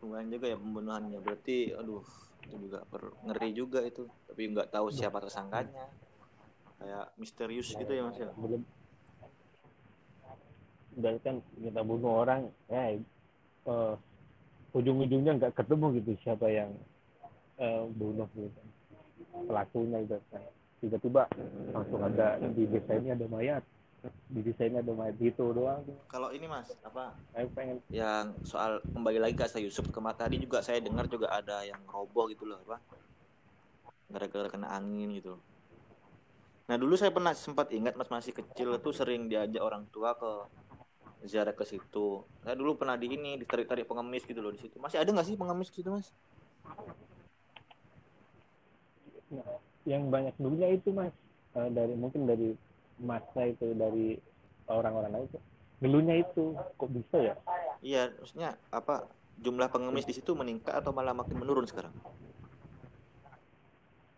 [0.03, 1.19] Bukan juga ya pembunuhannya.
[1.23, 2.03] Berarti aduh
[2.45, 4.03] itu juga per, ngeri juga itu.
[4.27, 5.87] Tapi nggak tahu siapa tersangkanya.
[6.75, 8.29] Kayak misterius gitu ya mas ya?
[8.35, 8.61] Belum.
[10.95, 12.99] Dari kan kita bunuh orang ya
[13.67, 13.95] uh,
[14.75, 16.75] ujung-ujungnya nggak ketemu gitu siapa yang
[17.63, 18.61] uh, bunuh gitu.
[19.47, 20.43] Pelakunya gitu kan.
[20.83, 21.23] Tiba-tiba
[21.71, 23.63] langsung ada di desa ini ada mayat.
[24.29, 25.81] Di desainnya ada mayat gitu doang.
[26.11, 27.15] Kalau ini mas apa?
[27.33, 31.33] Saya pengen yang soal kembali lagi ke saya Yusuf kemarin tadi juga saya dengar juga
[31.33, 32.77] ada yang roboh gitu loh apa?
[34.11, 35.41] Gara-gara kena angin gitu.
[36.69, 40.31] Nah dulu saya pernah sempat ingat mas masih kecil tuh sering diajak orang tua ke
[41.25, 42.23] ziarah ke situ.
[42.45, 44.77] Saya dulu pernah di ini ditarik-tarik pengemis gitu loh di situ.
[44.77, 46.09] Masih ada nggak sih pengemis gitu mas?
[49.33, 51.13] Nah, yang banyak dulunya itu mas.
[51.55, 52.51] Uh, dari mungkin dari
[52.99, 54.19] masa itu dari
[54.67, 55.37] orang-orang itu.
[55.83, 57.35] Ngeluhnya itu kok bisa ya?
[57.83, 59.07] Iya maksudnya apa
[59.39, 61.91] jumlah pengemis di situ meningkat atau malah makin menurun sekarang?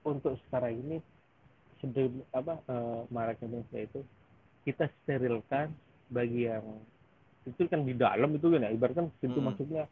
[0.06, 0.98] Untuk sekarang ini
[1.78, 4.02] sedang apa uh, maraknya itu
[4.66, 5.72] kita sterilkan
[6.10, 6.64] bagi yang
[7.48, 9.48] itu kan di dalam itu kan ya ibaratkan pintu hmm.
[9.48, 9.84] masuknya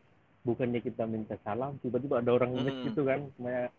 [0.44, 2.92] bukannya kita minta salam tiba-tiba ada orang hmm.
[2.92, 3.72] gitu kan nah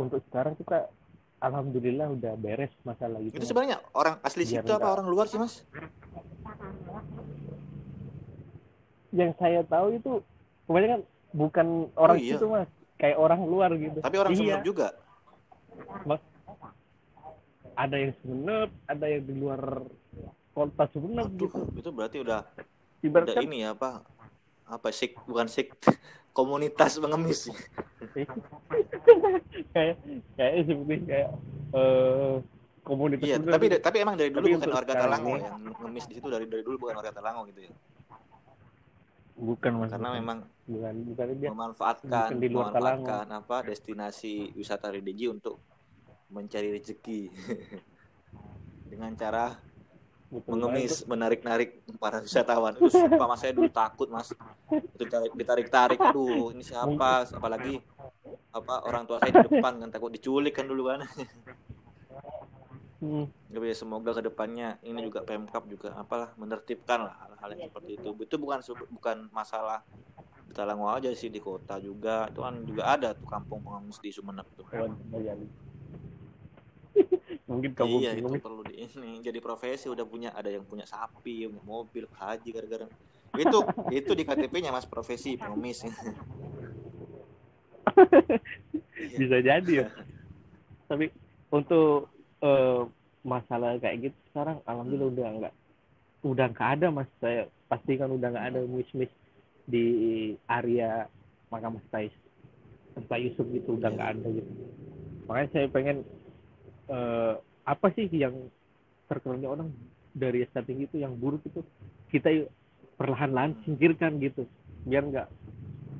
[0.00, 0.88] untuk sekarang kita
[1.42, 3.34] alhamdulillah udah beres masalah itu.
[3.34, 5.66] Itu sebenarnya orang asli situ apa orang luar sih, Mas?
[9.12, 10.12] Yang saya tahu itu
[10.70, 11.00] kebanyakan
[11.34, 11.66] bukan
[11.98, 12.32] orang oh, iya.
[12.38, 12.70] situ, Mas.
[12.96, 13.98] Kayak orang luar gitu.
[13.98, 14.38] Tapi orang iya.
[14.38, 14.88] Sumeneb juga.
[16.06, 16.22] Mas,
[17.74, 19.60] ada yang Sumeneb, ada yang di luar
[20.52, 21.68] kota Sumeneb gitu.
[21.76, 22.46] Itu berarti udah
[23.02, 24.04] Ibaratkan, udah ini ya, apa?
[24.68, 25.74] Apa sik bukan sik
[26.32, 27.48] komunitas pengemis
[29.76, 29.96] kayak
[30.36, 31.30] kayak seperti kayak
[31.76, 32.40] uh,
[32.82, 33.78] komunitas iya tapi gitu.
[33.84, 36.88] tapi emang dari dulu tapi bukan warga Talango yang ngemis di situ dari dari dulu
[36.88, 37.72] bukan warga Talango gitu ya
[39.32, 43.44] bukan mas karena memang bukan bukan dia memanfaatkan bukan di luar memanfaatkan Talango.
[43.44, 45.60] apa destinasi wisata religi untuk
[46.32, 47.28] mencari rezeki
[48.92, 49.52] dengan cara
[50.48, 52.72] mengemis menarik-narik para wisatawan.
[52.80, 54.32] Sumpah mas saya dulu takut mas.
[55.36, 57.28] Ditarik-tarik aduh ini siapa?
[57.28, 57.84] Apalagi
[58.52, 61.04] apa orang tua saya di depan kan takut diculik kan dulu kan.
[63.02, 63.26] Hmm.
[63.50, 68.08] ya semoga ke depannya ini juga pemkap juga apalah menertibkan lah hal-hal yang seperti itu.
[68.14, 68.62] Itu bukan
[68.94, 69.82] bukan masalah
[70.52, 72.28] Talango aja sih di kota juga.
[72.28, 74.68] Itu kan juga ada tuh kampung pengemis di Sumeneb tuh
[77.52, 81.46] mungkin kamu iya itu perlu di ini jadi profesi udah punya ada yang punya sapi
[81.46, 82.86] punya mobil haji gara-gara.
[83.36, 83.58] Itu
[83.92, 85.84] itu di KTP-nya mas profesi pengemis
[89.20, 89.86] bisa jadi ya.
[90.90, 91.12] Tapi
[91.52, 92.08] untuk
[92.40, 92.88] uh,
[93.22, 95.16] masalah kayak gitu sekarang alhamdulillah hmm.
[95.16, 95.54] udah enggak
[96.22, 97.08] udah nggak ada mas.
[97.20, 99.12] Saya pastikan udah nggak ada mis-mis
[99.68, 99.86] di
[100.50, 101.06] area
[101.52, 102.12] makam Stais
[103.00, 104.50] Pak Yusuf itu udah nggak ada gitu.
[105.28, 106.04] Makanya saya pengen
[106.92, 108.52] uh, apa sih yang
[109.08, 109.68] terkenalnya orang
[110.12, 111.64] dari setting itu yang buruk itu
[112.12, 112.46] kita
[113.00, 114.44] perlahan-lahan singkirkan gitu
[114.84, 115.28] biar nggak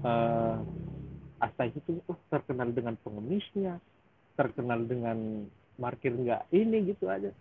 [0.05, 0.61] uh,
[1.43, 3.83] Asta itu oh, terkenal dengan pengemisnya
[4.39, 5.49] terkenal dengan
[5.81, 7.33] markir nggak ini gitu aja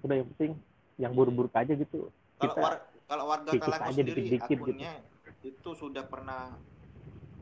[0.00, 0.52] udah yang penting
[0.96, 2.08] yang buruk-buruk aja gitu
[2.40, 2.74] kalau kita war,
[3.04, 4.64] kalau warga aja sendiri dikit -dikit, gitu.
[4.64, 4.92] akunnya
[5.42, 5.52] gitu.
[5.52, 6.56] itu sudah pernah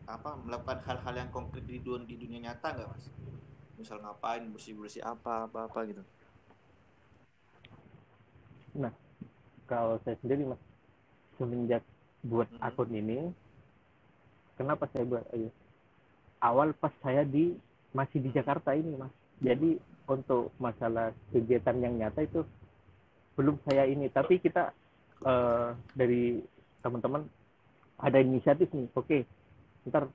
[0.09, 3.05] apa melakukan hal-hal yang konkret di dunia, di dunia nyata nggak mas
[3.79, 6.03] misal ngapain bersih bersih apa apa apa gitu.
[8.75, 8.93] Nah
[9.71, 10.61] kalau saya sendiri mas
[11.39, 11.87] semenjak
[12.27, 12.67] buat mm -hmm.
[12.67, 13.19] akun ini
[14.59, 15.49] kenapa saya buat ayo
[16.43, 17.55] awal pas saya di
[17.95, 19.15] masih di Jakarta ini mas.
[19.39, 19.79] Jadi
[20.11, 22.43] untuk masalah kegiatan yang nyata itu
[23.39, 24.11] belum saya ini.
[24.11, 24.75] Tapi kita
[25.23, 26.43] uh, dari
[26.83, 27.23] teman-teman
[28.03, 28.91] ada inisiatif nih.
[28.99, 29.21] Oke okay,
[29.87, 30.11] ntar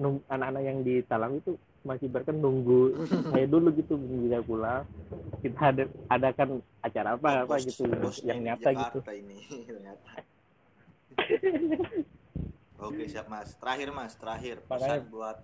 [0.00, 4.84] anak-anak yang di Talang itu masih berkan nunggu saya dulu gitu bisa pulang.
[5.40, 8.98] Kita ada adakan acara apa apa bos, gitu bos yang nyata gitu.
[9.08, 9.36] Ini
[12.84, 13.56] oke siap mas.
[13.56, 15.36] Terakhir mas terakhir pesan Makanya, buat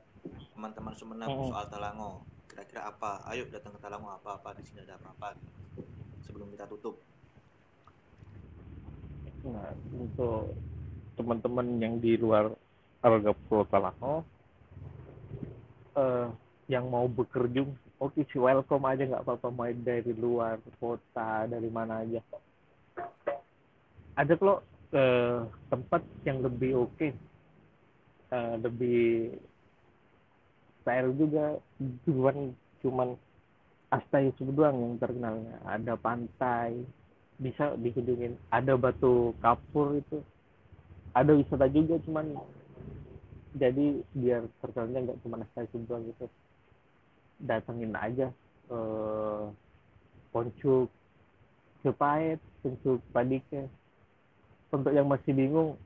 [0.53, 1.49] teman-teman Sumeneb hmm.
[1.53, 2.11] soal Talango.
[2.49, 3.25] Kira-kira apa?
[3.33, 5.37] Ayo datang ke Talango apa apa di sini ada apa-apa.
[6.29, 7.01] Sebelum kita tutup.
[9.49, 10.53] Nah untuk
[11.17, 12.53] teman-teman yang di luar
[13.01, 14.36] harga Pro Talango
[15.97, 16.29] uh,
[16.69, 17.65] yang mau bekerja
[17.99, 22.21] oke okay, sih welcome aja nggak apa-apa main dari luar kota dari mana aja.
[24.17, 24.61] Ada kok
[24.93, 25.39] uh,
[25.73, 27.11] tempat yang lebih oke okay,
[28.33, 29.37] uh, lebih
[30.85, 31.59] style juga
[32.07, 33.09] cuman cuman
[33.87, 35.63] Asta Yusuf yang terkenalnya.
[35.65, 36.83] Ada pantai
[37.39, 40.21] bisa dikunjungin ada batu kapur itu.
[41.17, 42.37] Ada wisata juga cuman
[43.57, 46.27] jadi biar terkenalnya nggak cuma Asta Yusuf doang gitu
[47.41, 48.29] datengin aja
[48.69, 49.45] eh,
[50.31, 50.93] poncuk
[51.85, 53.71] Cepait, poncuk padike
[54.75, 55.79] untuk yang masih bingung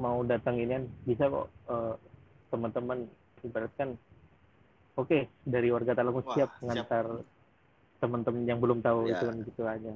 [0.00, 1.94] mau datang ini bisa kok eh,
[2.48, 3.04] teman-teman
[3.44, 4.00] ibaratkan
[4.96, 7.20] oke okay, dari warga Talangu siap mengantar
[8.00, 9.12] teman-teman yang belum tahu ya.
[9.12, 9.92] itu kan gitu aja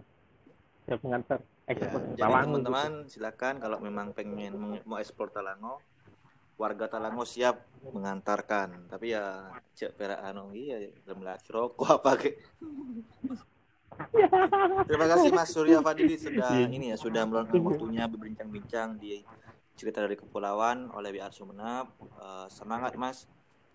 [0.85, 1.73] siap mengantar ya,
[2.21, 3.11] jadi teman-teman gitu.
[3.17, 4.53] silakan kalau memang pengen
[4.85, 5.81] mau ekspor Talango
[6.55, 8.89] warga Talango siap mengantarkan.
[8.91, 12.31] Tapi ya cek perak anu iya dalam lagi rokok apa ke?
[14.91, 16.67] Terima kasih Mas Surya Fadili sudah iya.
[16.67, 19.23] ini ya sudah meluangkan waktunya berbincang-bincang di
[19.79, 21.95] cerita dari kepulauan oleh BR Sumeneb.
[22.19, 23.31] Uh, semangat Mas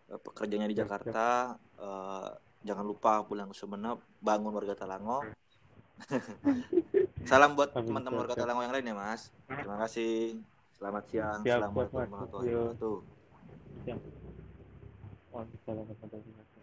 [0.09, 1.53] Eh, pekerjanya di Jakarta.
[1.77, 2.33] Uh,
[2.65, 5.23] jangan lupa pulang ke Sumeneb bangun warga Talango
[7.29, 9.31] salam buat teman-teman warga Talango yang lain ya mas.
[9.47, 10.43] Terima kasih
[10.79, 11.39] selamat siang.
[11.43, 12.95] Siap, selamat warahmatullahi wabarakatuh